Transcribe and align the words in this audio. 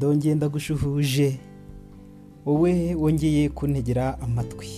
ndongeye 0.00 0.34
ndagushuhuje 0.34 1.38
wowe 2.46 2.94
wongeye 2.94 3.48
kuntegera 3.48 4.20
amatwi. 4.20 4.68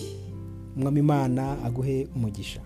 Umwami 0.77 0.99
imana 0.99 1.63
aguhe 1.63 2.07
umugisha. 2.15 2.61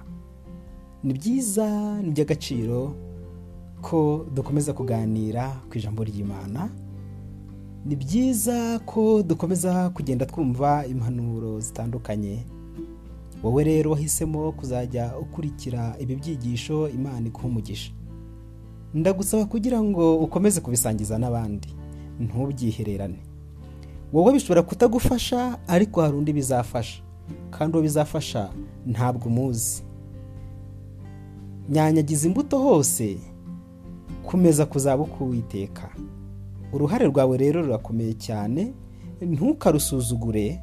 Ni 1.04 1.14
byiza 1.14 1.68
ni 2.02 2.09
iby'agaciro 2.09 2.96
ko 3.82 4.26
dukomeza 4.34 4.73
kuganira 4.73 5.62
ku 5.70 5.78
ijambo 5.78 6.02
ry'imana. 6.04 6.70
Ni 7.86 7.96
byiza 7.96 8.80
ko 8.89 9.21
dukomeza 9.24 9.89
kugenda 9.94 10.26
twumva 10.26 10.86
impanuro 10.89 11.60
zitandukanye. 11.60 12.42
Wowe 13.44 13.64
rero 13.64 13.92
wahisemo 13.92 14.52
kuzajya 14.52 15.14
ukurikira 15.17 15.94
ibi 16.00 16.16
byigisho 16.16 16.89
imana 16.89 17.30
umugisha. 17.45 17.92
Ndagusaba 18.94 19.45
kugira 19.45 19.78
ngo 19.84 20.17
ukomeze 20.26 20.62
kubisangiza 20.62 21.17
n'abandi. 21.22 21.70
Ntubyihererane. 22.20 23.20
Wowe 24.13 24.34
bishobora 24.34 24.62
kutagufasha 24.63 25.58
ariko 25.67 26.02
hari 26.02 26.17
undi 26.17 26.34
bizafasha. 26.34 27.02
Kandi 27.52 27.77
uwo 27.77 27.84
bizafasha 27.84 28.49
ntabwo 28.85 29.27
umuzi 29.30 29.84
nyanyagiza 31.70 32.27
imbuto 32.27 32.59
hose 32.59 33.17
kumeza 34.25 34.66
kuzaba 34.66 35.03
ukuwiteka 35.03 35.89
uruhare 36.73 37.05
rwawe 37.05 37.38
rero 37.38 37.61
rurakomeye 37.61 38.13
cyane. 38.13 38.73
Ntukarusuzugure 39.22 40.59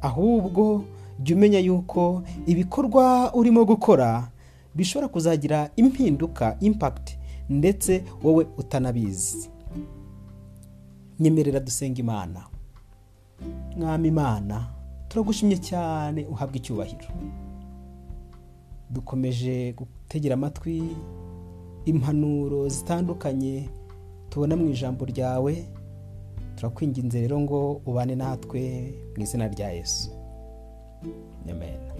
ahubwo 0.00 0.84
jya 1.22 1.36
umenya 1.36 1.58
yuko 1.58 2.22
ibikorwa 2.46 3.34
urimo 3.34 3.64
gukora 3.64 4.28
bishobora 4.74 5.08
kuzagira 5.08 5.70
impinduka 5.76 6.56
impakiti 6.60 7.18
ndetse 7.48 8.04
wowe 8.22 8.46
utanabizi. 8.58 9.50
Nyemerera 11.20 11.60
dusenga 11.60 12.00
imana. 12.00 12.44
Mwami 13.76 14.08
imana 14.08 14.66
turagushimye 15.08 15.56
cyane 15.58 16.26
uhabwa 16.26 16.56
icyubahiro. 16.56 17.06
Dukomeje 18.90 19.72
gutegera 19.72 20.34
amatwi 20.34 20.82
impanuro 21.84 22.68
zitandukanye 22.68 23.68
tubona 24.30 24.56
mu 24.56 24.68
ijambo 24.70 25.04
ryawe. 25.04 25.64
Turakwinginze 26.56 27.20
rero 27.20 27.40
ngo 27.40 27.80
ubane 27.86 28.14
natwe 28.14 28.94
mu 29.16 29.22
izina 29.22 29.48
rya 29.48 29.70
yesu. 29.70 30.10
Nyamena 31.46 31.92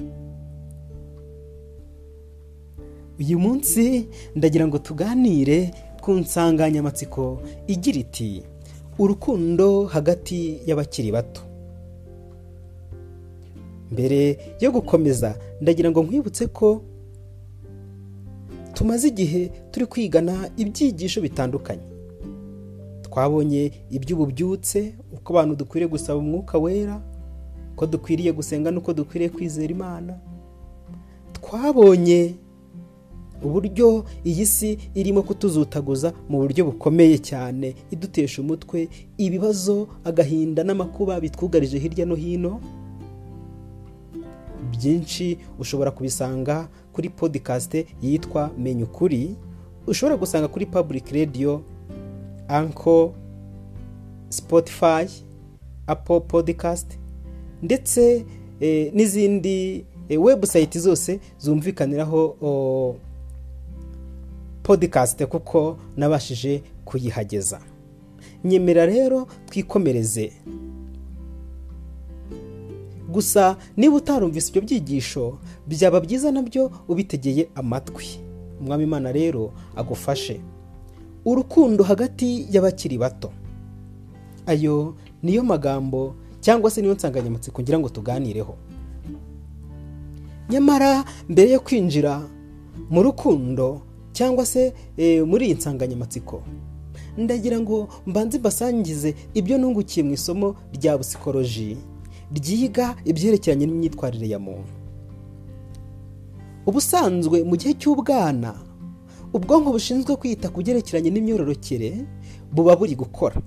uyu 3.18 3.38
munsi 3.38 4.08
ndagira 4.34 4.66
ngo 4.68 4.78
tuganire 4.78 5.70
ku 6.04 6.12
nsanganyamatsiko 6.12 7.40
igira 7.66 7.98
iti 7.98 8.42
urukundo 8.98 9.84
hagati 9.84 10.60
y'abakiri 10.66 11.12
bato. 11.12 11.40
Mbere 13.92 14.38
yo 14.60 14.70
gukomeza 14.72 15.38
ndagira 15.60 15.90
ngo 15.90 16.02
nkwibutse 16.02 16.46
ko 16.46 16.82
tumaze 18.74 19.08
igihe 19.08 19.52
turi 19.70 19.86
kwigana 19.86 20.50
ibyigisho 20.56 21.20
bitandukanye. 21.20 21.86
Twabonye 23.02 23.72
iby'ububyutse 23.90 24.94
uko 25.12 25.32
abantu 25.32 25.54
dukwiriye 25.56 25.88
gusaba 25.90 26.18
umwuka 26.18 26.58
wera 26.58 27.00
ko 27.76 27.86
dukwiriye 27.86 28.32
gusenga 28.32 28.70
n'uko 28.70 28.92
dukwiriye 28.92 29.30
kwizera 29.30 29.70
imana. 29.72 30.18
Twabonye 31.32 32.34
uburyo 33.42 34.04
iyi 34.24 34.46
si 34.46 34.78
irimo 34.94 35.22
kutuzutaguza 35.22 36.12
mu 36.28 36.38
buryo 36.40 36.64
bukomeye 36.64 37.18
cyane. 37.18 37.74
Idutesha 37.90 38.42
umutwe 38.42 38.88
ibibazo 39.18 39.88
agahinda 40.04 40.64
n'amakuba 40.64 41.20
bitwugarije 41.20 41.78
hirya 41.78 42.06
no 42.06 42.14
hino. 42.14 42.60
Byinshi 44.72 45.38
ushobora 45.58 45.90
kubisanga 45.90 46.68
kuri 46.92 47.08
podikasite 47.08 47.86
yitwa 48.02 48.50
menya 48.58 48.84
ukuri. 48.84 49.36
Ushobora 49.86 50.16
gusanga 50.16 50.48
kuri 50.48 50.66
public 50.66 51.08
radio 51.12 51.62
anko 52.48 53.14
spotify 54.28 55.06
apple 55.86 56.20
podcast 56.20 56.98
ndetse 57.62 58.24
n'izindi 58.94 59.84
webusayiti 60.10 60.78
zose 60.78 61.20
zumvikaniraho 61.38 62.36
podikasite 64.66 65.26
kuko 65.26 65.78
nabashije 65.96 66.62
kuyihageza. 66.84 67.60
Nyemera 68.44 68.86
rero 68.86 69.26
twikomereze. 69.46 70.32
Gusa 73.12 73.56
niba 73.76 73.96
utarumvise 73.96 74.48
ibyo 74.50 74.62
byigisho 74.62 75.38
byaba 75.66 76.00
byiza 76.00 76.32
na 76.32 76.42
byo 76.42 76.70
ubitegeye 76.88 77.48
amatwi. 77.54 78.18
Umwami 78.60 78.84
imana 78.84 79.12
rero 79.12 79.52
agufashe. 79.76 80.40
Urukundo 81.24 81.84
hagati 81.84 82.46
y'abakiri 82.50 82.98
bato. 82.98 83.30
Ayo 84.46 84.94
niyo 85.22 85.42
magambo 85.42 86.14
cyangwa 86.40 86.70
se 86.70 86.82
niyo 86.82 86.94
nsanganyamatsiko 86.94 87.62
ngira 87.62 87.78
ngo 87.78 87.88
tuganireho. 87.88 88.54
Nyamara 90.50 91.04
mbere 91.28 91.50
yo 91.50 91.60
kwinjira 91.60 92.22
mu 92.90 93.02
rukundo 93.02 93.82
cyangwa 94.16 94.46
se 94.46 94.72
muri 95.28 95.46
iyi 95.46 95.54
nsanganyamatsiko. 95.60 96.42
Ndagira 97.16 97.60
ngo 97.60 97.88
mbanze 98.06 98.38
mbasangize 98.38 99.14
ibyo 99.34 99.58
nungukiye 99.58 100.02
mu 100.06 100.12
isomo 100.16 100.56
rya 100.72 100.96
busikoroji 100.98 101.76
ryiga 102.32 102.96
ibyerekeranye 103.04 103.66
n'imyitwarire 103.68 104.28
ya 104.28 104.38
muntu. 104.40 104.72
Ubusanzwe 106.66 107.44
mu 107.46 107.54
gihe 107.56 107.74
cy'ubwana 107.78 108.54
ubwonko 109.32 109.70
bushinzwe 109.72 110.16
kwita 110.16 110.48
ku 110.50 110.58
byerekeranye 110.62 111.10
n'imyororokere 111.12 111.90
buba 112.52 112.74
buri 112.76 112.94
gukora. 112.96 113.38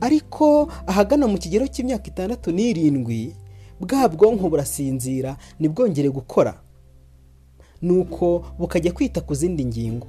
Ariko 0.00 0.68
ahagana 0.86 1.26
mu 1.28 1.36
kigero 1.38 1.66
cy'imyaka 1.68 2.06
itandatu 2.08 2.48
n'irindwi 2.52 3.34
bwa 3.80 4.08
bwonko 4.08 4.48
burasinzira 4.48 5.36
ntibwongere 5.60 6.08
gukora. 6.10 6.54
Nuko 7.84 8.44
bukajya 8.58 8.92
kwita 8.92 9.20
ku 9.20 9.34
zindi 9.36 9.64
ngingo. 9.64 10.06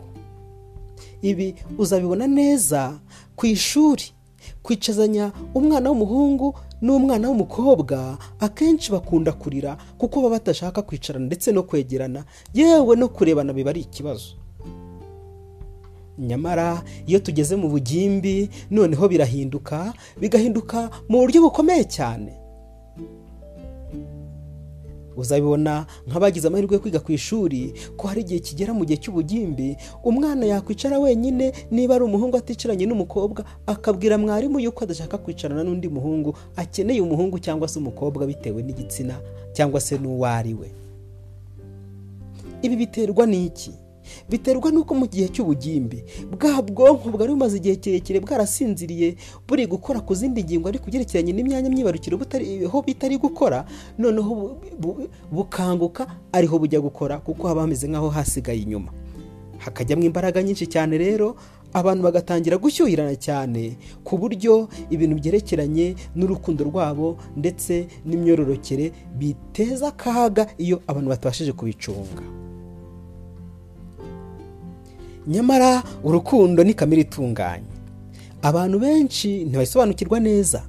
Ibi 1.21 1.55
uzabibona 1.77 2.27
neza 2.27 2.99
ku 3.35 3.45
ishuri. 3.45 4.03
Kwicazanya 4.63 5.31
umwana 5.53 5.89
w'umuhungu 5.89 6.53
n'umwana 6.81 7.29
w'umukobwa 7.29 8.17
akenshi 8.39 8.91
bakunda 8.91 9.31
kurira 9.33 9.77
kuko 9.97 10.21
baba 10.21 10.29
badashaka 10.39 10.81
kwicarana 10.81 11.25
ndetse 11.25 11.51
no 11.51 11.63
kwegerana. 11.63 12.25
Yewe 12.53 12.95
no 12.95 13.07
kurebana 13.09 13.53
biba 13.53 13.69
ari 13.69 13.81
ikibazo. 13.81 14.37
Nyamara 16.19 16.83
iyo 17.07 17.19
tugeze 17.19 17.55
mu 17.55 17.69
bugimbi 17.69 18.49
noneho 18.71 19.07
birahinduka 19.07 19.93
bigahinduka 20.21 20.89
mu 21.09 21.19
buryo 21.19 21.41
bukomeye 21.41 21.83
cyane. 21.83 22.31
Uzabibona 25.17 25.85
nk'abagize 26.07 26.47
amahirwe 26.47 26.73
yo 26.75 26.79
kwiga 26.81 26.99
ku 26.99 27.11
ishuri 27.11 27.73
ko 27.97 28.07
hari 28.07 28.21
igihe 28.21 28.39
kigera 28.39 28.73
mu 28.73 28.85
gihe 28.85 28.97
cy'ubugimbi 28.97 29.77
umwana 30.03 30.45
yakwicara 30.45 30.99
wenyine 30.99 31.53
niba 31.71 31.95
ari 31.95 32.03
umuhungu 32.03 32.37
aticaranye 32.37 32.85
n'umukobwa 32.85 33.45
akabwira 33.67 34.17
mwarimu 34.17 34.59
yuko 34.59 34.83
adashaka 34.83 35.17
kwicarana 35.17 35.63
n'undi 35.63 35.89
muhungu 35.89 36.35
akeneye 36.55 37.01
umuhungu 37.01 37.39
cyangwa 37.39 37.67
se 37.67 37.79
umukobwa 37.79 38.25
bitewe 38.27 38.63
n'igitsina 38.63 39.15
cyangwa 39.53 39.81
se 39.81 39.97
n'uwo 39.97 40.25
ari 40.27 40.53
we. 40.53 40.71
Ibi 42.61 42.75
biterwa 42.75 43.25
n'iki? 43.25 43.71
Biterwa 44.29 44.71
n'uko 44.71 44.93
mu 44.95 45.05
gihe 45.07 45.27
cy'ubugimbi 45.29 46.03
bwa 46.31 46.61
bwonko 46.61 47.09
bwari 47.09 47.31
bumaze 47.33 47.57
igihe 47.57 47.75
kirekire 47.75 48.19
bwarasinziriye 48.19 49.15
buri 49.47 49.65
gukora 49.67 49.99
ku 50.01 50.15
zindi 50.15 50.43
ngingo 50.43 50.67
ariko 50.69 50.85
byerekeranye 50.89 51.33
n'imyanya 51.33 51.69
myibarukiro 51.69 52.17
ho 52.71 52.77
bitari 52.81 53.17
gukora 53.17 53.65
noneho 53.97 54.57
bukanguka 55.31 56.07
ariho 56.31 56.59
bujya 56.59 56.79
gukora 56.81 57.17
kuko 57.19 57.47
haba 57.47 57.61
hameze 57.61 57.87
nk'aho 57.87 58.09
hasigaye 58.09 58.59
inyuma. 58.61 58.91
Hakajyamo 59.57 60.03
imbaraga 60.03 60.43
nyinshi 60.43 60.67
cyane 60.67 60.97
rero 60.97 61.35
abantu 61.73 62.03
bagatangira 62.03 62.57
gushyuhirana 62.57 63.15
cyane 63.15 63.75
ku 64.03 64.17
buryo 64.17 64.67
ibintu 64.91 65.15
byerekeranye 65.19 65.95
n'urukundo 66.15 66.63
rwabo 66.63 67.17
ndetse 67.35 67.87
n'imyororokere 68.05 68.91
biteza 69.17 69.87
akaga 69.91 70.47
iyo 70.59 70.79
abantu 70.87 71.09
batabashije 71.09 71.51
kubicunga. 71.51 72.23
Nyamara 75.27 75.83
urukundo 76.03 76.63
ni 76.63 76.73
kamere 76.73 77.01
itunganye. 77.01 77.65
Abantu 78.41 78.79
benshi 78.79 79.45
ntibasobanukirwa 79.45 80.19
neza. 80.19 80.63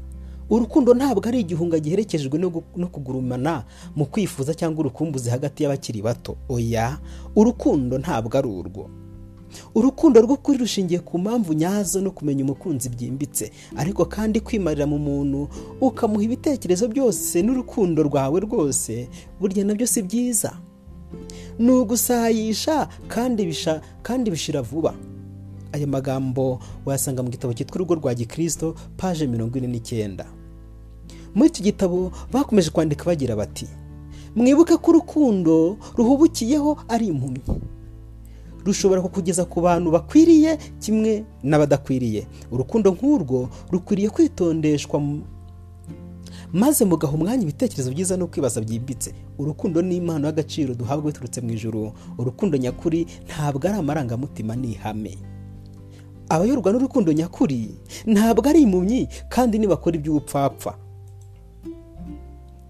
Urukundo 0.50 0.94
ntabwo 0.94 1.28
ari 1.28 1.40
igihunga 1.40 1.78
giherekejwe 1.78 2.38
no 2.76 2.86
kugurumana 2.88 3.64
mu 3.96 4.06
kwifuza 4.06 4.54
cyangwa 4.54 4.80
urukumbuzi 4.80 5.30
hagati 5.30 5.62
y'abakiri 5.62 6.02
bato. 6.02 6.36
Oya 6.48 6.98
urukundo 7.36 7.98
ntabwo 7.98 8.38
ari 8.38 8.48
urwo. 8.48 8.86
Urukundo 9.74 10.20
rw'ukuri 10.20 10.58
rushingiye 10.58 11.00
ku 11.00 11.18
mpamvu 11.18 11.52
nyazo 11.54 12.00
no 12.00 12.10
kumenya 12.10 12.44
umukunzi 12.44 12.88
byimbitse. 12.88 13.50
Ariko 13.76 14.04
kandi 14.04 14.40
kwimarira 14.40 14.86
mu 14.86 14.98
muntu 14.98 15.48
ukamuha 15.80 16.22
ibitekerezo 16.24 16.88
byose 16.88 17.42
n'urukundo 17.42 18.02
rwawe 18.02 18.40
rwose 18.40 19.08
burya 19.40 19.64
na 19.64 19.74
byo 19.74 19.86
si 19.86 20.02
byiza. 20.02 20.52
Ni 21.58 21.70
ugusayisha 21.72 22.88
kandi 24.08 24.30
bishira 24.30 24.62
vuba. 24.62 24.94
Aya 25.72 25.86
magambo 25.86 26.58
wayasanga 26.86 27.22
mu 27.22 27.28
gitabo 27.30 27.52
cyitwa 27.54 27.74
urugo 27.76 27.94
rwa 27.94 28.14
gikirisito 28.14 28.74
paje 28.96 29.26
mirongo 29.26 29.58
ine 29.58 29.66
n'icyenda. 29.66 30.26
Muri 31.34 31.48
iki 31.48 31.62
gitabo 31.62 32.12
bakomeje 32.32 32.70
kwandika 32.70 33.04
bagira 33.04 33.36
bati 33.36 33.66
mwibuke 34.36 34.76
ko 34.76 34.90
urukundo 34.90 35.76
ruhubukiyeho 35.96 36.78
ari 36.88 37.06
impumyi. 37.06 37.40
Rushobora 38.64 39.02
kukugeza 39.02 39.44
ku 39.44 39.60
bantu 39.60 39.90
bakwiriye 39.90 40.58
kimwe 40.80 41.24
n'abadakwiriye. 41.42 42.26
Urukundo 42.50 42.90
nk'urwo 42.92 43.48
rukwiriye 43.70 44.10
kwitondeshwa 44.10 45.00
maze 46.52 46.84
mugaha 46.84 47.12
umwanya 47.14 47.42
ibitekerezo 47.42 47.90
byiza 47.90 48.16
no 48.16 48.26
kwibaza 48.26 48.60
byimbitse. 48.60 49.14
Urukundo 49.38 49.82
ni 49.82 49.96
impano 49.96 50.26
y'agaciro 50.26 50.74
duhabwa 50.74 51.10
biturutse 51.12 51.40
mu 51.40 51.50
ijoro 51.50 51.92
urukundo 52.18 52.56
nyakuri 52.58 53.06
ntabwo 53.26 53.68
ari 53.68 53.78
amarangamutima 53.78 54.56
ni 54.56 54.72
ihame. 54.72 55.18
Abayorwa 56.28 56.72
n'urukundo 56.72 57.12
nyakuri 57.12 57.74
ntabwo 58.06 58.48
ari 58.48 58.62
impumyi 58.62 59.08
kandi 59.28 59.58
ntibakora 59.58 59.96
iby'ubupfapfa. 59.96 60.78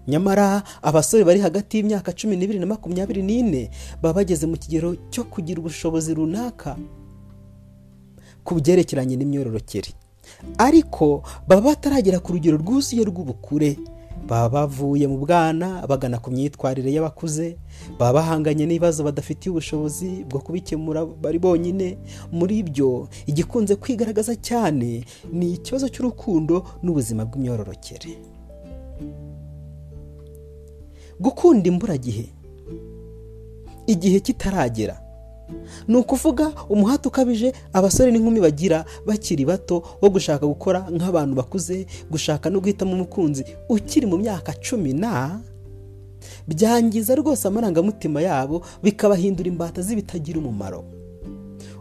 Nyamara 0.07 0.63
abasore 0.81 1.23
bari 1.23 1.39
hagati 1.39 1.77
y'imyaka 1.77 2.11
cumi 2.15 2.35
n'ibiri 2.37 2.59
na 2.59 2.65
makumyabiri 2.65 3.21
n'ine 3.23 3.69
baba 4.01 4.13
bageze 4.23 4.47
mu 4.47 4.55
kigero 4.57 4.95
cyo 5.11 5.23
kugira 5.27 5.59
ubushobozi 5.59 6.13
runaka 6.15 6.77
ku 8.43 8.55
byerekeranye 8.55 9.15
n'imyororokere. 9.19 9.91
Ariko 10.57 11.23
baba 11.47 11.61
bataragera 11.61 12.19
ku 12.19 12.31
rugero 12.33 12.57
rwuzuye 12.57 13.03
rw'ubukure. 13.05 13.77
Baba 14.27 14.49
bavuye 14.67 15.07
mu 15.07 15.17
bwana 15.23 15.87
bagana 15.87 16.17
ku 16.19 16.31
myitwarire 16.31 16.91
y'abakuze 16.91 17.55
baba 17.99 18.19
bahanganye 18.19 18.65
n'ibibazo 18.65 19.03
badafitiye 19.03 19.51
ubushobozi 19.53 20.25
bwo 20.27 20.39
kubikemura 20.43 21.05
bari 21.05 21.39
bonyine. 21.39 21.97
Muri 22.31 22.63
byo 22.63 23.07
igikunze 23.29 23.75
kwigaragaza 23.79 24.35
cyane 24.35 25.05
ni 25.31 25.53
ikibazo 25.55 25.87
cy'urukundo 25.87 26.65
n'ubuzima 26.83 27.23
bw'imyororokere. 27.25 28.11
Gukunda 31.19 31.69
imburagihe. 31.69 32.25
Igihe 33.87 34.19
kitaragera. 34.19 34.99
Ni 35.87 35.95
ukuvuga 35.95 36.51
umuhati 36.69 37.07
ukabije 37.07 37.53
abasore 37.73 38.11
n'inkumi 38.11 38.39
bagira 38.39 38.85
bakiri 39.05 39.45
bato 39.45 39.83
wo 40.01 40.09
gushaka 40.09 40.45
gukora 40.47 40.79
nk'abantu 40.91 41.35
bakuze 41.35 41.85
gushaka 42.11 42.49
no 42.49 42.59
guhitamo 42.59 42.93
umukunzi 42.93 43.45
ukiri 43.69 44.05
mu 44.07 44.17
myaka 44.17 44.53
cumi 44.59 44.93
na 44.93 45.39
byangiza 46.47 47.15
rwose 47.15 47.47
amarangamutima 47.47 48.21
yabo 48.21 48.61
bikabahindura 48.83 49.47
imbata 49.49 49.81
z'ibitagira 49.81 50.39
umumaro. 50.39 50.83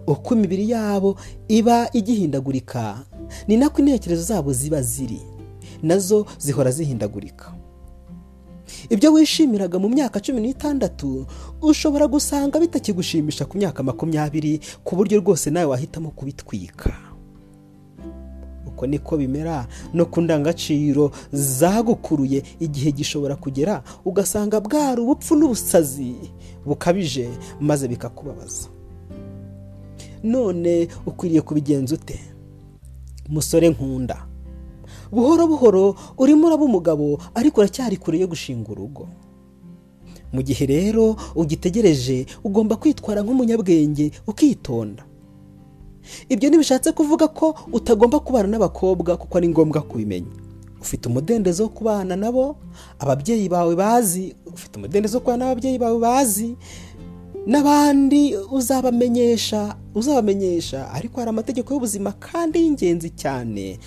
Uko 0.06 0.34
imibiri 0.34 0.70
yabo 0.70 1.16
iba 1.48 1.88
igihindagurika 1.92 3.02
ni 3.48 3.56
nako 3.56 3.78
intekerezo 3.82 4.22
zabo 4.22 4.52
ziba 4.52 4.82
ziri 4.82 5.20
na 5.82 5.98
zo 5.98 6.26
zihora 6.38 6.70
zihindagurika. 6.70 7.52
Ibyo 8.90 9.12
wishimiraga 9.12 9.78
mu 9.78 9.88
myaka 9.88 10.20
cumi 10.20 10.40
n'itandatu 10.40 11.26
ushobora 11.62 12.06
gusanga 12.06 12.60
bitakigushimisha 12.60 13.44
ku 13.44 13.58
myaka 13.58 13.82
makumyabiri 13.82 14.60
ku 14.84 14.96
buryo 14.96 15.20
rwose 15.20 15.50
nawe 15.50 15.66
wahitamo 15.66 16.10
kubitwika. 16.10 16.92
Uko 18.66 18.86
niko 18.86 19.16
bimera 19.16 19.66
no 19.94 20.04
ku 20.06 20.20
ndangagaciro 20.20 21.10
zagukuruye 21.32 22.42
igihe 22.60 22.92
gishobora 22.92 23.36
kugera 23.36 23.82
ugasanga 24.04 24.60
bwari 24.60 25.00
ubupfu 25.00 25.36
n'ubusazi 25.36 26.14
bukabije 26.66 27.28
maze 27.60 27.88
bikakubabaza. 27.88 28.68
None 30.22 30.88
ukwiriye 31.06 31.40
kubigenza 31.40 31.94
ute? 31.94 32.20
Musore 33.28 33.68
nkunda. 33.68 34.25
Buhoro 35.12 35.46
buhoro 35.46 35.94
urimo 36.18 36.46
uraba 36.46 36.64
umugabo 36.64 37.18
ariko 37.34 37.60
uracyari 37.60 37.96
kure 37.96 38.18
yo 38.18 38.26
gushinga 38.26 38.70
urugo. 38.72 39.08
Mu 40.32 40.42
gihe 40.42 40.66
rero 40.66 41.16
ugitegereje 41.34 42.26
ugomba 42.44 42.76
kwitwara 42.76 43.22
nk'umunyabwenge 43.22 44.10
ukitonda. 44.26 45.04
Ibyo 46.28 46.48
ntibishatse 46.50 46.92
kuvuga 46.92 47.28
ko 47.28 47.54
utagomba 47.72 48.20
kubana 48.20 48.48
n'abakobwa 48.48 49.16
kuko 49.16 49.38
ari 49.38 49.48
ngombwa 49.48 49.82
kubimenya. 49.82 50.30
Ufite 50.80 51.08
umudendezo 51.08 51.62
wo 51.62 51.68
kubana 51.68 52.16
nabo 52.16 52.56
ababyeyi 52.98 53.48
bawe 53.48 53.74
bazi 53.74 54.34
ufite 54.46 54.76
umudendezo 54.78 55.18
wo 55.18 55.22
kubana 55.24 55.44
n'ababyeyi 55.46 55.78
bawe 55.78 55.98
bazi 55.98 56.54
n'abandi 57.46 58.36
uzabamenyesha 58.52 59.76
uzabamenyesha. 59.94 60.90
Ariko 60.92 61.20
hari 61.20 61.30
amategeko 61.30 61.74
y'ubuzima 61.74 62.12
kandi 62.12 62.58
y'ingenzi 62.62 63.10
cyane. 63.10 63.78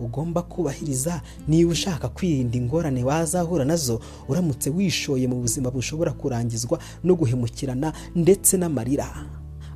Ugomba 0.00 0.42
kubahiriza. 0.42 1.20
Niba 1.48 1.70
ushaka 1.72 2.08
kwirinda 2.08 2.58
ingorane 2.58 3.04
wazahura 3.04 3.64
na 3.64 3.76
zo 3.76 4.00
uramutse 4.28 4.70
wishoye 4.70 5.28
mu 5.28 5.36
buzima 5.40 5.70
bushobora 5.70 6.12
kurangizwa 6.12 6.78
no 7.04 7.14
guhemukirana 7.14 7.92
ndetse 8.14 8.56
n'amarira. 8.56 9.06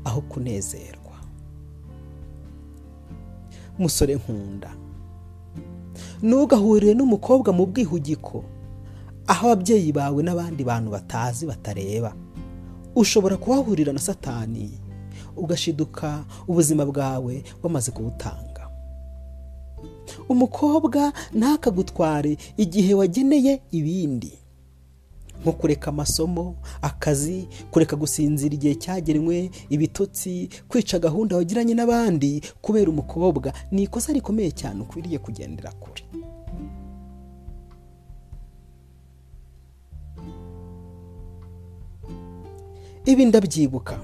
Aho 0.04 0.20
kunezerwa. 0.20 1.14
Musore 3.78 4.14
nkunda. 4.14 4.70
Ntugahurire 6.22 6.94
n'umukobwa 6.94 7.52
mu 7.52 7.66
bwihugiko. 7.66 8.44
Aho 9.26 9.46
ababyeyi 9.52 9.92
bawe 9.92 10.22
n'abandi 10.22 10.64
bantu 10.64 10.90
batazi 10.90 11.46
batareba. 11.46 12.14
Ushobora 12.96 13.36
kuhahurira 13.36 13.92
na 13.92 13.98
satani. 13.98 14.70
Ugashiduka 15.36 16.24
ubuzima 16.48 16.82
bwawe 16.86 17.44
wamaze 17.62 17.90
kubutanga 17.94 18.47
umukobwa 20.28 21.12
ntakagutware 21.34 22.36
igihe 22.56 22.94
wageneye 22.94 23.60
ibindi. 23.70 24.32
Nko 25.42 25.52
kureka 25.52 25.90
amasomo 25.94 26.56
akazi 26.82 27.46
kureka 27.70 27.96
gusinzira 27.96 28.54
igihe 28.54 28.74
cyagenwe 28.74 29.50
ibitotsi 29.70 30.48
kwica 30.68 30.98
gahunda 30.98 31.36
wagiranye 31.36 31.74
n'abandi 31.74 32.42
kubera 32.62 32.90
umukobwa. 32.90 33.52
Ni 33.70 33.82
ikosa 33.86 34.12
rikomeye 34.12 34.50
cyane 34.50 34.82
ukwiriye 34.82 35.18
kugendera 35.18 35.70
kure. 35.78 36.02
Ibi 43.06 43.24
ndabyibuka. 43.24 43.96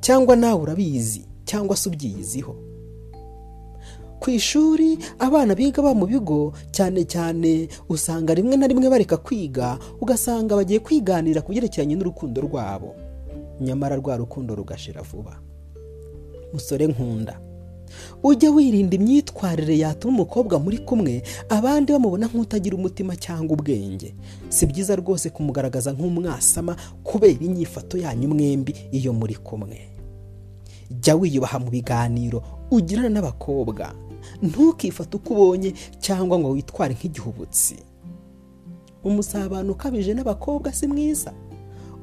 Cyangwa 0.00 0.36
nawe 0.36 0.60
urabizi 0.62 1.22
cyangwa 1.44 1.76
se 1.76 1.88
ubyiyiziho. 1.88 2.54
Ku 4.22 4.30
ishuri 4.30 4.98
abana 5.18 5.54
biga 5.54 5.82
ba 5.82 5.94
mu 5.94 6.06
bigo 6.06 6.52
cyane 6.70 7.02
cyane 7.04 7.66
usanga 7.90 8.34
rimwe 8.34 8.54
na 8.56 8.66
rimwe 8.70 8.86
bareka 8.88 9.16
kwiga 9.18 9.78
ugasanga 10.00 10.54
bagiye 10.56 10.78
kwiganira 10.78 11.42
ku 11.42 11.50
byerekeranye 11.50 11.98
n'urukundo 11.98 12.38
rwabo. 12.46 12.94
Nyamara 13.60 13.96
rwa 13.98 14.16
rukundo 14.22 14.54
rugashira 14.54 15.02
vuba. 15.02 15.42
Musore 16.54 16.86
nkunda 16.86 17.40
ujye 18.22 18.48
wirinda 18.48 18.96
imyitwarire 18.96 19.78
yatuma 19.78 20.14
umukobwa 20.14 20.58
muri 20.58 20.78
kumwe 20.78 21.22
abandi 21.48 21.92
bamubona 21.92 22.26
nk'utagira 22.30 22.76
umutima 22.76 23.16
cyangwa 23.18 23.52
ubwenge. 23.58 24.14
Si 24.48 24.66
byiza 24.66 24.96
rwose 24.96 25.30
kumugaragaza 25.34 25.92
nk'umwasama 25.92 26.76
kubera 27.02 27.42
inyifato 27.42 27.98
yanyu 27.98 28.28
mwembi 28.28 28.72
iyo 28.94 29.12
muri 29.12 29.34
kumwe. 29.34 29.80
Jya 31.00 31.16
wiyubaha 31.18 31.58
mu 31.58 31.68
biganiro 31.74 32.38
ugirana 32.70 33.08
n'abakobwa. 33.08 33.92
Ntukifate 34.42 35.16
uko 35.16 35.34
ubonye 35.34 35.74
cyangwa 36.00 36.38
ngo 36.38 36.50
witware 36.50 36.94
nk'igihubutsi 36.94 37.76
umusabano 39.04 39.72
ukabije 39.72 40.14
n'abakobwa 40.14 40.72
si 40.72 40.86
mwiza. 40.86 41.32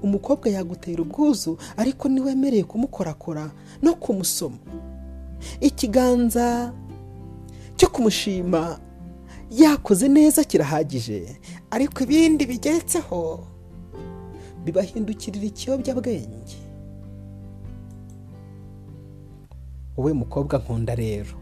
Umukobwa 0.04 0.50
yagutera 0.50 1.02
ubwuzu 1.02 1.58
ariko 1.78 2.10
ntiwemereye 2.10 2.64
kumukorakora 2.64 3.52
no 3.82 3.94
kumusoma. 3.96 4.58
Ikiganza 5.64 6.74
cyo 7.76 7.88
kumushima 7.90 8.80
yakoze 9.52 10.08
neza 10.12 10.44
kirahagije 10.44 11.40
ariko 11.72 12.04
ibindi 12.04 12.44
bigeretseho 12.46 13.48
bibahindukirira 14.68 15.46
ikiyobyabwenge. 15.48 16.60
Wowe 19.98 20.14
mukobwa 20.14 20.58
nkunda 20.60 20.96
rero. 20.96 21.39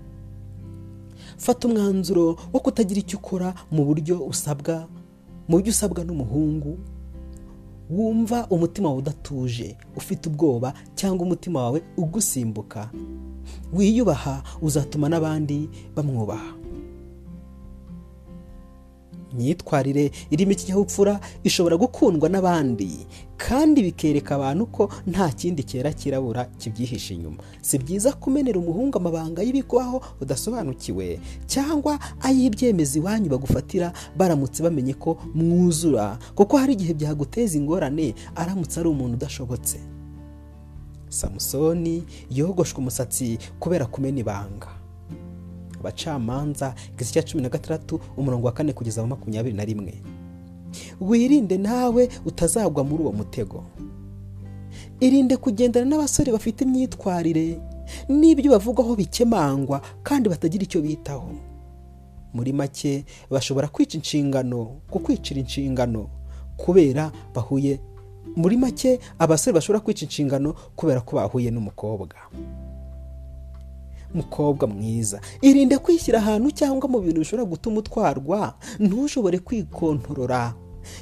Fata 1.38 1.68
umwanzuro 1.68 2.36
wo 2.54 2.60
kutagira 2.60 3.00
icyo 3.00 3.18
ukora 3.20 3.54
mu 3.72 3.86
buryo 3.86 4.20
usabwa 4.26 4.88
mu 5.48 5.58
buryo 5.58 5.72
usabwa 5.72 6.04
n'umuhungu. 6.04 6.78
Wumva 7.90 8.48
umutima 8.50 8.90
wawe 8.90 9.00
udatuje 9.00 9.78
ufite 9.96 10.30
ubwoba 10.30 10.74
cyangwa 10.96 11.26
umutima 11.26 11.60
wawe 11.64 11.80
ugusimbuka. 11.98 12.90
Wiyubaha 13.74 14.44
uzatuma 14.62 15.10
n'abandi 15.10 15.70
bamwubaha. 15.96 16.52
Imyitwarire 19.34 20.12
irimo 20.32 20.52
ikinyabupfura 20.52 21.20
ishobora 21.44 21.78
gukundwa 21.78 22.30
n'abandi 22.30 23.06
kandi 23.38 23.82
bikereka 23.86 24.36
abantu 24.36 24.66
ko 24.66 24.84
nta 25.08 25.30
kindi 25.30 25.64
cyera 25.64 25.94
kirabura 25.94 26.46
kibyihishe 26.58 27.14
inyuma. 27.14 27.44
Si 27.62 27.78
byiza 27.78 28.14
kumenera 28.18 28.60
umuhungu 28.60 28.98
amabanga 28.98 29.42
y'ibigwaho 29.46 30.02
udasobanukiwe 30.22 31.20
cyangwa 31.46 32.00
ay'ibyemeza 32.22 32.98
iwanyu 33.00 33.30
bagufatira 33.30 33.94
baramutse 34.18 34.64
bamenye 34.64 34.94
ko 34.98 35.18
mwuzura 35.36 36.18
kuko 36.36 36.58
hari 36.58 36.74
igihe 36.74 36.94
byaguteza 36.98 37.58
ingorane 37.58 38.16
aramutse 38.36 38.80
ari 38.80 38.90
umuntu 38.90 39.14
udashobotse. 39.22 39.78
Samusoni 41.10 42.04
yogoshwe 42.32 42.78
umusatsi 42.80 43.38
kubera 43.60 43.86
kumena 43.86 44.20
ibanga. 44.20 44.68
Abacamanza 45.80 46.76
igice 46.94 47.12
cya 47.14 47.24
cumi 47.24 47.44
na 47.44 47.50
gatandatu 47.50 48.00
umurongo 48.18 48.46
wa 48.48 48.54
kane 48.54 48.74
kugeza 48.74 49.02
wa 49.02 49.08
makumyabiri 49.08 49.56
na 49.56 49.66
rimwe. 49.66 49.94
Wirinde 51.02 51.58
nawe 51.58 52.10
utazagwa 52.26 52.84
muri 52.84 53.04
uwo 53.04 53.12
mutego. 53.12 53.64
Irinde 55.00 55.38
kugendana 55.38 55.86
n'abasore 55.86 56.32
bafite 56.32 56.62
imyitwarire 56.66 57.60
n'ibyo 58.10 58.52
bavugaho 58.52 58.96
bikemangwa 58.96 59.82
kandi 60.04 60.30
batagira 60.30 60.64
icyo 60.64 60.82
bitaho. 60.82 61.30
Muri 62.34 62.54
make 62.54 63.06
bashobora 63.32 63.68
kwica 63.68 63.96
inshingano 63.98 64.66
kukwicira 64.90 65.40
inshingano 65.40 66.10
kubera 66.58 67.12
bahuye. 67.34 67.80
Muri 68.36 68.58
make 68.58 69.00
abasore 69.20 69.54
bashobora 69.56 69.80
kwica 69.80 70.04
inshingano 70.06 70.54
kubera 70.76 71.02
ko 71.02 71.16
bahuye 71.16 71.52
n'umukobwa. 71.52 72.16
Mukobwa 74.18 74.68
mwiza. 74.68 75.22
Irinde 75.42 75.78
kwishyira 75.78 76.20
ahantu 76.20 76.52
cyangwa 76.52 76.90
mu 76.90 77.00
bintu 77.00 77.20
bishobora 77.22 77.46
gutuma 77.50 77.80
utwarwa 77.80 78.58
ntushobore 78.80 79.40
kwikontorora. 79.40 80.54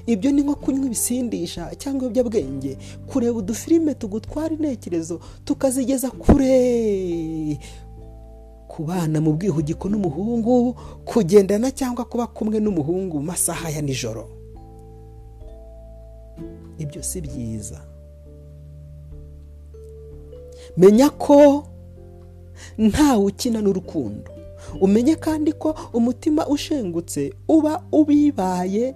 Ibyo 0.05 0.31
ni 0.31 0.41
nko 0.41 0.55
kunywa 0.55 0.86
ibisindisha 0.86 1.69
cyangwa 1.77 2.07
ibiyobyabwenge 2.10 2.77
kureba 3.07 3.38
udufilime 3.38 3.93
tugutwara 3.93 4.50
intekerezo 4.55 5.19
tukazigeza 5.45 6.12
kure. 6.12 7.60
Kubana 8.67 9.22
mu 9.22 9.34
bwihugiko 9.38 9.89
n'umuhungu 9.89 10.74
kugendana 11.05 11.72
cyangwa 11.72 12.05
kuba 12.05 12.27
kumwe 12.27 12.60
n'umuhungu 12.60 13.17
mu 13.22 13.25
masaha 13.31 13.69
ya 13.69 13.81
nijoro. 13.81 14.25
Ibyo 16.77 17.03
si 17.03 17.22
byiza. 17.22 17.79
Menya 20.77 21.10
ko 21.10 21.63
ntawe 22.77 23.25
ukina 23.25 23.62
n'urukundo. 23.62 24.32
Umenye 24.82 25.15
kandi 25.15 25.53
ko 25.53 25.75
umutima 25.94 26.48
ushengutse 26.48 27.34
uba 27.48 27.84
ubibaye 27.91 28.96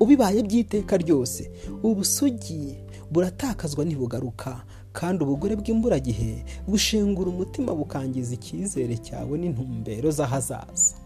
ubibaye 0.00 0.42
by'iteka 0.42 0.96
ryose. 0.96 1.50
Ubusugi 1.82 2.74
buratakazwa 3.10 3.84
ntibugaruka 3.84 4.64
kandi 4.92 5.24
ubugore 5.24 5.54
bw'imburagihe 5.56 6.44
bushengura 6.68 7.30
umutima 7.30 7.74
bukangiza 7.74 8.34
icyizere 8.34 8.96
cyawe 8.98 9.38
n'intumbero 9.38 10.10
z'ahazaza. 10.10 10.96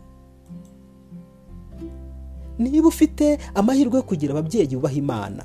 Niba 2.58 2.88
ufite 2.88 3.38
amahirwe 3.54 3.96
yo 3.96 4.02
kugira 4.02 4.30
ababyeyi 4.32 4.76
bubaha 4.76 4.94
imana 4.94 5.44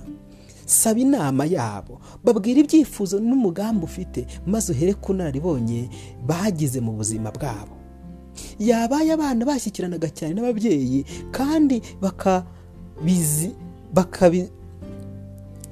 saba 0.67 1.00
inama 1.00 1.45
yabo 1.47 1.95
babwira 2.24 2.59
ibyifuzo 2.59 3.19
n'umugambi 3.24 3.83
ufite 3.88 4.27
maze 4.45 4.71
uhere 4.75 4.93
ku 5.00 5.13
nararibonye 5.15 5.88
bagize 6.27 6.79
mu 6.83 6.91
buzima 7.00 7.31
bwabo. 7.31 7.75
Yabaye 8.59 9.12
abana 9.15 9.45
bashyikiranaga 9.47 10.09
cyane 10.12 10.33
n'ababyeyi 10.36 11.05
kandi 11.31 11.81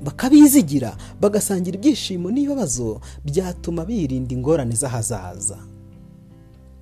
bakabizigira 0.05 0.95
bagasangira 1.21 1.77
ibyishimo 1.77 2.31
n'ibibazo 2.31 3.01
byatuma 3.25 3.85
birinda 3.85 4.33
ingorane 4.35 4.75
z'ahazaza. 4.75 5.57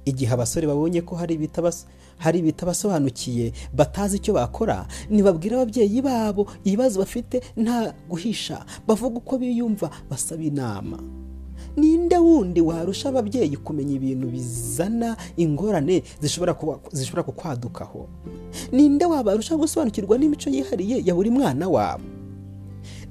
Igihe 0.06 0.32
abasore 0.34 0.68
babonye 0.68 1.02
ko 1.02 1.16
hari 1.16 1.34
ibitabasobanukiye 2.40 3.52
batazi 3.76 4.18
icyo 4.18 4.34
bakora 4.34 4.88
ntibabwire 5.10 5.56
ababyeyi 5.56 6.02
babo 6.02 6.48
ibibazo 6.64 7.00
bafite 7.00 7.42
nta 7.58 7.94
guhisha 8.10 8.66
bavuga 8.88 9.18
uko 9.18 9.38
biyumva 9.38 9.90
basaba 10.10 10.44
inama. 10.44 11.00
Ninde 11.78 12.18
wundi 12.18 12.62
warusha 12.62 13.10
ababyeyi 13.10 13.58
kumenya 13.58 13.94
ibintu 13.98 14.28
bizana 14.28 15.18
ingorane 15.38 16.04
zishobora 16.22 17.24
kukwadukaho? 17.24 18.08
Ninde 18.72 19.06
wabarusha 19.06 19.58
gusobanukirwa 19.58 20.18
n'imico 20.18 20.50
yihariye 20.50 21.02
ya 21.06 21.16
buri 21.16 21.30
mwana 21.30 21.70
wabo? 21.70 22.04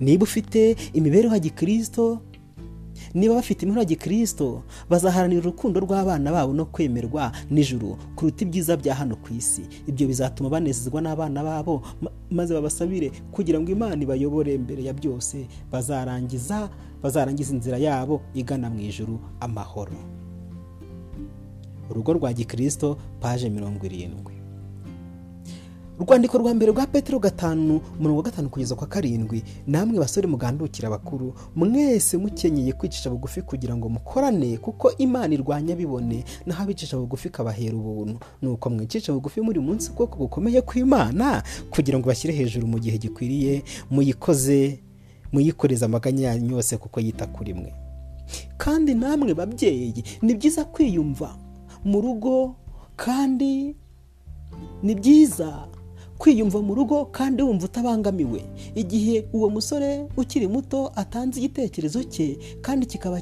Niba 0.00 0.22
ufite 0.24 0.76
imibereho 0.92 1.34
ya 1.34 1.40
gikirisito 1.40 2.20
niba 3.14 3.34
bafite 3.34 3.62
imibereho 3.62 3.80
ya 3.82 3.88
gikirisito 3.88 4.62
bazaharanira 4.90 5.40
urukundo 5.40 5.80
rw'abana 5.80 6.32
babo 6.32 6.52
no 6.52 6.64
kwemerwa 6.64 7.32
nijoro 7.50 7.96
kuruta 8.16 8.44
ibyiza 8.44 8.76
bya 8.76 8.94
hano 8.94 9.16
ku 9.16 9.32
isi. 9.34 9.62
Ibyo 9.86 10.06
bizatuma 10.08 10.50
banezezwa 10.50 11.00
n'abana 11.00 11.42
babo 11.44 11.82
maze 12.30 12.54
babasabire 12.54 13.10
kugira 13.32 13.60
ngo 13.60 13.70
imana 13.72 14.02
ibayobore 14.02 14.58
mbere 14.58 14.84
ya 14.84 14.92
byose. 14.92 15.46
Bazarangiza 15.72 16.68
bazarangiza 17.02 17.54
inzira 17.54 17.78
yabo 17.78 18.20
igana 18.34 18.70
mu 18.70 18.80
ijoro 18.80 19.20
amahoro. 19.40 19.96
Urugo 21.90 22.12
rwa 22.12 22.32
gikirisito 22.32 22.96
paje 23.20 23.48
mirongo 23.50 23.86
irindwi. 23.86 24.41
Urwandiko 26.02 26.38
rwa 26.38 26.54
mbere 26.54 26.72
rwa 26.72 26.86
petero 26.86 27.18
gatanu 27.18 27.80
umurongo 27.98 28.22
gatanu 28.22 28.48
kugeza 28.50 28.74
kwa 28.74 28.86
karindwi. 28.86 29.42
Namwe 29.66 29.98
basore 29.98 30.26
mugandukira 30.26 30.88
abakuru 30.88 31.34
mwese 31.56 32.16
mukenyeye 32.16 32.72
kwicisha 32.72 33.10
bugufi 33.10 33.42
kugira 33.42 33.76
ngo 33.76 33.88
mukorane 33.88 34.56
kuko 34.58 34.90
imana 34.98 35.34
irwanya 35.34 35.76
bibone 35.76 36.24
naho 36.46 36.62
abicisha 36.62 36.96
bugufi 36.96 37.28
ikabahera 37.28 37.76
ubuntu. 37.76 38.18
Nuko 38.42 38.70
mwicisha 38.70 39.12
bugufi 39.12 39.40
muri 39.40 39.60
munsi 39.60 39.90
ubwoko 39.90 40.18
bukomeye 40.18 40.60
kw'imana 40.62 41.42
kugira 41.70 41.98
ngo 41.98 42.08
bashyire 42.08 42.34
hejuru 42.34 42.66
mu 42.66 42.78
gihe 42.78 42.98
gikwiriye 42.98 43.62
muyikoze 43.90 44.80
muyikoreze 45.32 45.84
amaganya 45.84 46.28
yanyu 46.34 46.50
yose 46.56 46.76
kuko 46.76 47.00
yita 47.00 47.26
kuri 47.26 47.54
mwe. 47.54 47.72
Kandi 48.58 48.94
namwe 48.94 49.34
babyeyi 49.34 50.02
ni 50.22 50.34
byiza 50.34 50.64
kwiyumva 50.64 51.36
mu 51.84 52.00
rugo 52.00 52.54
kandi 52.96 53.76
ni 54.82 54.94
byiza 54.94 55.68
kwiyumva 56.22 56.62
mu 56.62 56.74
rugo 56.74 57.04
kandi 57.10 57.42
wumva 57.42 57.64
utabangamiwe. 57.66 58.44
Igihe 58.74 59.26
uwo 59.32 59.50
musore 59.50 60.06
ukiri 60.16 60.46
muto 60.48 60.92
atanze 60.94 61.40
igitekerezo 61.42 62.02
cye 62.06 62.38
kandi 62.62 62.86
kikaba 62.86 63.18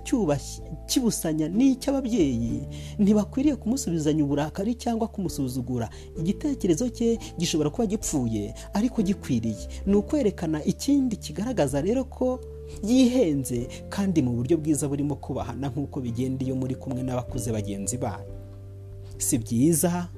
kibusanya 0.87 1.49
n'icy'ababyeyi 1.49 2.61
ntibakwiriye 3.01 3.57
kumusubizanya 3.57 4.25
uburakari 4.25 4.75
cyangwa 4.77 5.09
kumusuzugura. 5.09 5.89
Igitekerezo 6.21 6.89
cye 6.93 7.17
gishobora 7.41 7.71
kuba 7.73 7.87
gipfuye 7.89 8.53
ariko 8.77 9.01
gikwiriye. 9.03 9.65
Ni 9.87 9.95
ukwerekana 9.97 10.61
ikindi 10.65 11.17
kigaragaza 11.17 11.81
rero 11.81 12.05
ko 12.05 12.41
yihenze 12.85 13.69
kandi 13.89 14.21
mu 14.23 14.33
buryo 14.37 14.57
bwiza 14.61 14.85
burimo 14.89 15.15
kubahana 15.17 15.69
nk'uko 15.73 16.01
bigenda 16.05 16.45
iyo 16.45 16.53
muri 16.57 16.75
kumwe 16.77 17.01
n'abakuze 17.03 17.49
bagenzi 17.53 17.97
banyu 17.97 18.29
si 19.19 19.39
byiza? 19.41 20.09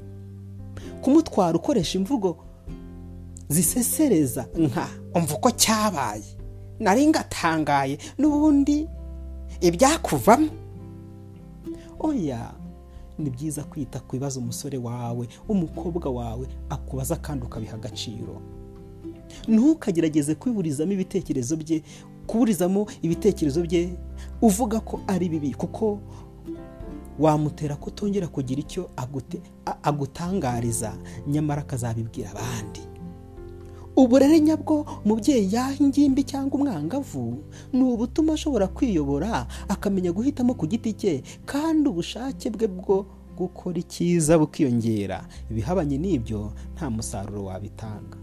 Kumutwara 1.02 1.54
ukoresha 1.58 1.98
imvugo 1.98 2.36
zisesereza. 3.52 4.46
Nka 4.58 4.88
umva 5.14 5.34
uko 5.34 5.50
cyabaye. 5.50 6.24
Nari 6.80 7.06
ngatangaye. 7.06 7.98
N'ubundi 8.18 8.88
ibyakuvamo. 9.60 10.48
Oya 12.00 12.54
ni 13.18 13.30
byiza 13.30 13.64
kwita 13.64 14.00
ku 14.00 14.16
bibazo 14.16 14.40
umusore 14.40 14.78
wawe 14.78 15.28
umukobwa 15.48 16.10
wawe 16.10 16.46
akubaza 16.68 17.16
kandi 17.16 17.46
ukabiha 17.46 17.74
agaciro. 17.76 18.40
Ntukagerageze 19.48 20.34
kwiburizamo 20.34 20.92
ibitekerezo 20.92 21.56
bye 21.56 21.82
kuburizamo 22.26 22.86
ibitekerezo 23.02 23.62
bye 23.62 23.94
uvuga 24.42 24.80
ko 24.80 25.00
ari 25.06 25.28
bibi 25.28 25.54
kuko 25.54 25.98
wamutera 27.18 27.76
kutongera 27.76 28.26
kugira 28.28 28.60
icyo 28.60 28.90
agutangariza. 29.82 30.92
Nyamara 31.26 31.62
akazabibwira 31.62 32.30
abandi. 32.30 32.80
Uburere 34.02 34.40
nyabwo 34.40 34.74
umubyeyi 35.04 35.54
yaha 35.54 35.74
ingimbi 35.84 36.22
cyangwa 36.30 36.54
umwangavu 36.58 37.24
ni 37.72 37.82
ubutuma 37.82 38.32
ashobora 38.34 38.66
kwiyobora 38.68 39.46
akamenya 39.68 40.10
guhitamo 40.12 40.54
ku 40.54 40.66
giti 40.66 40.92
cye 41.00 41.22
kandi 41.50 41.84
ubushake 41.88 42.50
bwe 42.50 42.66
bwo 42.68 43.06
gukora 43.38 43.78
icyiza 43.80 44.38
bukiyongera. 44.38 45.18
Ibihabanye 45.50 45.96
n'ibyo 45.98 46.52
nta 46.74 46.90
musaruro 46.90 47.44
wabitanga. 47.48 48.16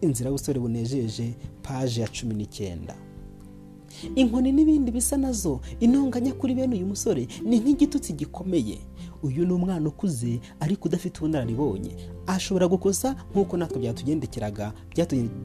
Inzira 0.00 0.28
y'ubusore 0.30 0.58
bunejeje 0.60 1.34
paje 1.62 2.00
ya 2.00 2.08
cumi 2.08 2.34
n'icyenda. 2.34 2.94
Inkoni 4.14 4.52
n'ibindi 4.52 4.90
bisa 4.92 5.16
na 5.16 5.32
zo 5.32 5.60
intonganya 5.80 6.32
kuri 6.36 6.54
bene 6.54 6.76
uyu 6.76 6.86
musore 6.86 7.28
ni 7.44 7.56
nk'igitutsi 7.60 8.12
gikomeye. 8.12 8.78
Uyu 9.26 9.46
ni 9.46 9.52
umwana 9.52 9.88
ukuze 9.88 10.40
ariko 10.60 10.88
udafite 10.88 11.18
ubunararibonye. 11.18 11.96
Ashobora 12.26 12.68
gukosa 12.68 13.16
nk'uko 13.32 13.56
natwe 13.56 13.78
byatugendekeraga 13.80 14.72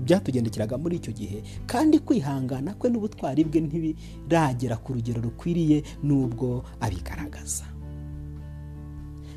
byatugendekeraga 0.05 0.77
muri 0.77 0.95
icyo 0.97 1.13
gihe. 1.13 1.43
Kandi 1.65 1.99
kwihangana 1.99 2.73
kwe 2.73 2.89
n'ubutwari 2.89 3.43
bwe 3.43 3.59
ntibiragera 3.61 4.77
ku 4.77 4.93
rugero 4.93 5.21
rukwiriye 5.21 5.83
n'ubwo 6.03 6.63
abigaragaza. 6.79 7.65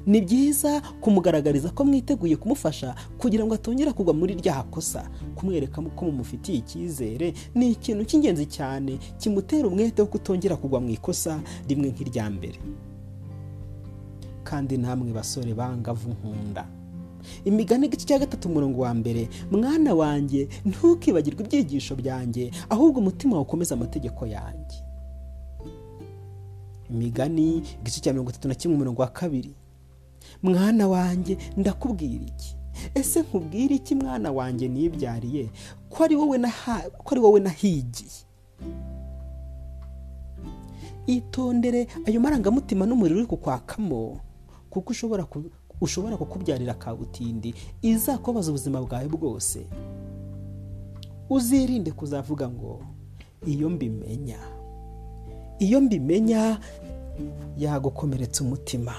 Ni 0.06 0.20
byiza 0.20 0.80
kumugaragariza 1.00 1.70
ko 1.72 1.84
mwiteguye 1.84 2.36
kumufasha 2.36 2.92
kugira 3.18 3.44
ngo 3.44 3.54
atongera 3.56 3.92
kugwa 3.96 4.12
muri 4.14 4.34
rya 4.36 4.60
kosa. 4.68 5.08
Kumwereka 5.34 5.80
ko 5.96 6.04
mumufitiye 6.04 6.58
icyizere 6.60 7.32
ni 7.56 7.70
ikintu 7.72 8.04
cy'ingenzi 8.04 8.44
cyane 8.46 8.98
kimutera 9.18 9.64
umwete 9.68 10.02
wo 10.04 10.08
kutongera 10.12 10.56
kugwa 10.60 10.80
mu 10.84 10.90
ikosa 10.92 11.40
rimwe 11.68 11.88
nk'irya 11.88 12.28
mbere. 12.30 12.58
Kandi 14.44 14.76
namwe 14.78 15.12
basore 15.12 15.54
bangavu 15.54 16.10
nkunda. 16.12 16.66
Imigani 17.44 17.86
igice 17.86 18.04
cya 18.06 18.18
gatatu 18.18 18.48
umurongo 18.48 18.80
wa 18.84 18.94
mbere 18.94 19.28
mwana 19.50 19.94
wanjye 19.94 20.48
ntukibagirwe 20.64 21.44
ibyigisho 21.44 21.96
byanjye 21.96 22.50
ahubwo 22.68 23.00
umutima 23.00 23.40
ukomeze 23.40 23.74
amategeko 23.74 24.26
yanjye. 24.26 24.78
Imigani 26.90 27.62
igice 27.80 28.00
cya 28.00 28.12
mirongo 28.12 28.30
itatu 28.30 28.48
na 28.48 28.54
kimwe 28.54 28.76
umurongo 28.76 29.02
wa 29.02 29.08
kabiri. 29.08 29.54
Mwana 30.42 30.88
wanjye 30.88 31.38
ndakubwira 31.56 32.24
iki? 32.24 32.56
Ese 32.94 33.22
nkubwire 33.22 33.74
iki 33.74 33.94
mwana 33.94 34.32
wanjye 34.32 34.68
nibyariye? 34.68 35.48
Ko 35.88 36.04
ari 36.04 36.16
wowe 36.16 37.40
nahigiye? 37.40 38.10
Itondere 41.06 41.86
ayo 42.06 42.20
marangamutima 42.20 42.86
n'umuriro 42.86 43.18
uri 43.20 43.26
kukwakamo. 43.26 44.20
Kuko 44.74 45.24
ushobora 45.80 46.16
kukubyarira 46.16 46.74
kabutindi 46.74 47.54
izakubaza 47.82 48.50
ubuzima 48.50 48.80
bwawe 48.82 49.08
bwose. 49.08 49.66
Uzirinde 51.30 51.90
kuzavuga 51.92 52.48
ngo 52.48 52.82
iyo 53.46 53.70
mbimenya 53.70 54.38
iyo 55.58 55.80
mbimenya 55.80 56.60
yagukomeretsa 57.58 58.44
umutima. 58.44 58.94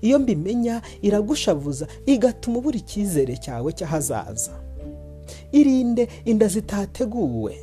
Iyo 0.00 0.18
mbimenya 0.18 0.82
iragushavuza 1.02 1.86
igatuma 2.06 2.58
ubura 2.58 2.76
icyizere 2.78 3.36
cyawe 3.36 3.72
cy'ahazaza. 3.72 4.52
Irinde 5.52 6.08
inda 6.24 6.48
zitateguwe. 6.48 7.54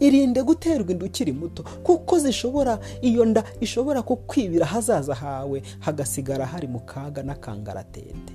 Irinde 0.00 0.42
guterwa 0.42 0.90
inda 0.90 1.06
ukiri 1.06 1.32
muto 1.32 1.62
kuko 1.82 2.18
zishobora 2.18 2.78
iyo 3.00 3.24
nda 3.24 3.44
ishobora 3.60 4.02
kukwibira 4.02 4.66
ahazaza 4.66 5.14
hawe 5.14 5.62
hagasigara 5.80 6.46
hari 6.46 6.66
mu 6.68 6.80
kaga 6.80 7.22
n'akangaratete. 7.22 8.32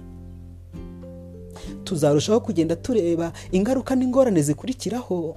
Tuzarushaho 1.84 2.40
kugenda 2.40 2.76
tureba 2.76 3.32
ingaruka 3.52 3.96
n'ingorane 3.96 4.42
zikurikiraho. 4.42 5.36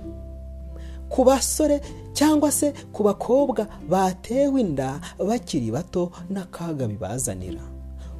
Ku 1.09 1.25
basore 1.25 1.81
cyangwa 2.13 2.53
se 2.53 2.73
ku 2.93 3.03
bakobwa 3.03 3.67
batewe 3.89 4.61
inda 4.61 5.01
bakiri 5.19 5.71
bato 5.71 6.13
n'akaga 6.31 6.87
bibazanira. 6.89 7.63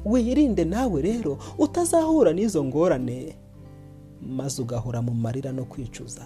Wirinde 0.05 0.65
nawe 0.65 1.01
rero 1.01 1.37
utazahura 1.57 2.33
n'izo 2.33 2.63
ngorane 2.63 3.35
maze 4.21 4.61
ugahora 4.61 5.01
mu 5.01 5.13
marira 5.13 5.51
no 5.51 5.63
kwicuza. 5.65 6.25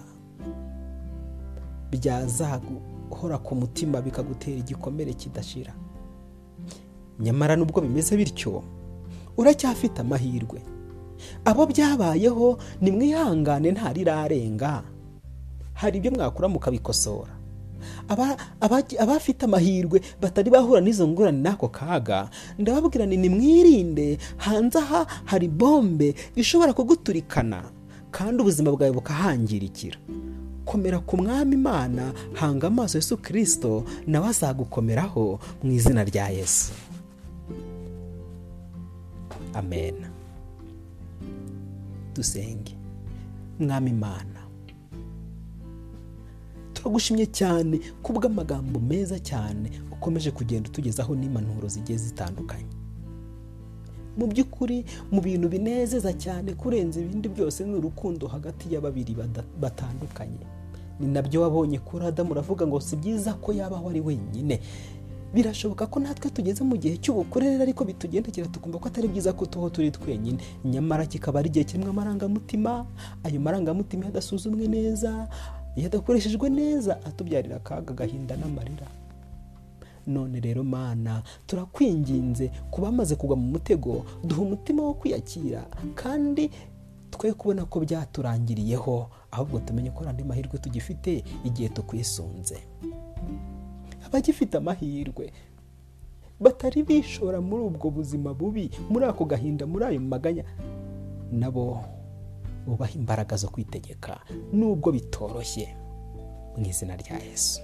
Byazaguhora 1.96 3.38
ku 3.42 3.54
mutima 3.54 4.00
bikagutera 4.00 4.56
igikomere 4.58 5.12
kidashira. 5.12 5.72
Nyamara 7.20 7.56
nubwo 7.56 7.80
bimeze 7.80 8.16
bityo 8.16 8.62
uracyafite 9.36 10.00
amahirwe. 10.00 10.60
Abo 11.44 11.66
byabayeho 11.66 12.58
nimwihangane 12.80 13.72
ntarirarenga 13.72 14.82
hari 15.74 15.98
ibyo 15.98 16.10
mwakura 16.12 16.48
mukabikosora. 16.48 17.32
Abafite 18.98 19.44
amahirwe 19.44 20.00
batari 20.20 20.50
bahura 20.50 20.80
n'izo 20.80 21.08
ngorane 21.08 21.40
n'ako 21.40 21.68
kaga 21.68 22.28
ndababwira 22.58 23.06
ni 23.06 23.16
nimwirinde 23.16 24.18
hanze 24.36 24.78
aha 24.78 25.06
hari 25.24 25.48
bombe 25.48 26.14
ishobora 26.36 26.72
kuguturikana 26.72 27.64
kandi 28.10 28.42
ubuzima 28.42 28.70
bwawe 28.72 28.92
bukahangirikira. 28.92 29.96
Komera 30.66 30.98
ku 30.98 31.16
mwami 31.16 31.54
imana 31.54 32.12
hanga 32.34 32.66
amaso 32.66 32.98
Yesu 32.98 33.16
kirisito 33.16 33.84
nawe 34.06 34.26
azagukomeraho 34.28 35.38
mu 35.62 35.70
izina 35.72 36.04
rya 36.04 36.28
yesu. 36.28 36.72
Amen. 39.54 39.94
Dusenge. 42.14 42.74
Mwami 43.60 43.90
imana 43.90 44.40
turagushimye 46.74 47.26
cyane 47.26 47.80
kubw'amagambo 48.02 48.80
meza 48.80 49.18
cyane 49.18 49.70
ukomeje 49.92 50.30
kugenda 50.30 50.68
utugezaho 50.68 51.14
n'impanuro 51.14 51.68
zigiye 51.68 51.98
zitandukanye. 51.98 52.75
Mu 54.16 54.26
by'ukuri 54.26 54.84
mu 55.12 55.20
bintu 55.20 55.48
binezeza 55.48 56.12
cyane 56.12 56.52
kurenza 56.54 57.00
ibindi 57.00 57.28
byose 57.28 57.64
ni 57.64 57.74
urukundo 57.76 58.26
hagati 58.26 58.72
y'ababiri 58.74 59.16
batandukanye. 59.60 60.44
Ni 61.00 61.06
na 61.12 61.22
byo 61.22 61.42
wabonye 61.42 61.78
kuri 61.78 62.06
adamu 62.06 62.30
uravuga 62.32 62.66
ngo 62.66 62.80
si 62.80 62.96
byiza 62.96 63.34
ko 63.36 63.52
yabaho 63.52 63.90
ari 63.90 64.00
wenyine. 64.00 64.60
Birashoboka 65.34 65.86
ko 65.86 66.00
natwe 66.00 66.30
tugeze 66.30 66.64
mu 66.64 66.76
gihe 66.80 66.96
cy'ubukurere 66.96 67.60
ariko 67.62 67.84
bitugendekera 67.84 68.48
tukumva 68.48 68.78
ko 68.80 68.88
atari 68.88 69.08
byiza 69.08 69.32
ko 69.36 69.44
tuho 69.46 69.68
turi 69.70 69.90
twenyine. 69.92 70.38
Nyamara 70.64 71.04
kikaba 71.06 71.38
ari 71.44 71.48
igihe 71.52 71.64
kirimo 71.68 71.90
amarangamutima 71.92 72.86
ayo 73.24 73.40
marangamutima 73.40 74.02
iyo 74.06 74.10
adasuzumwe 74.16 74.64
neza 74.68 75.28
iyo 75.76 75.86
adakoreshejwe 75.92 76.48
neza 76.48 76.96
atubyarira 77.04 77.56
akaga 77.60 77.92
agahinda 77.92 78.36
n'amarira. 78.40 78.86
None 80.06 80.40
rero 80.40 80.64
mana 80.64 81.22
turakwinginze 81.46 82.50
ku 82.70 82.80
bamaze 82.80 83.14
kugwa 83.16 83.36
mu 83.36 83.46
mutego 83.58 84.04
duha 84.24 84.42
umutima 84.42 84.82
wo 84.82 84.94
kwiyakira 84.94 85.66
kandi 85.94 86.50
twe 87.10 87.32
kubona 87.32 87.64
ko 87.64 87.80
byaturangiriyeho 87.80 89.10
ahubwo 89.30 89.58
tumenye 89.60 89.90
ko 89.90 90.04
andi 90.08 90.24
mahirwe 90.24 90.58
tugifite 90.58 91.24
igihe 91.44 91.68
tukwisunze. 91.68 92.58
Abagifite 94.06 94.54
amahirwe 94.58 95.32
batari 96.40 96.82
bishora 96.82 97.40
muri 97.40 97.62
ubwo 97.64 97.90
buzima 97.90 98.34
bubi 98.34 98.70
muri 98.90 99.04
ako 99.04 99.24
gahinda 99.24 99.66
muri 99.66 99.84
ayo 99.84 100.00
maganya 100.00 100.44
nabo 101.32 101.80
bubaha 102.66 102.92
imbaraga 102.94 103.36
zo 103.36 103.48
kwitegeka 103.48 104.20
nubwo 104.52 104.92
bitoroshye 104.92 105.66
mu 106.56 106.66
izina 106.66 106.96
rya 106.96 107.16
yesu. 107.24 107.60